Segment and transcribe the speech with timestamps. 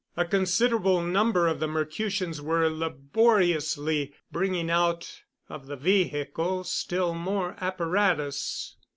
[0.17, 7.55] A considerable number of the Mercutians were laboriously bringing out of the vehicle still more
[7.61, 8.77] apparatus.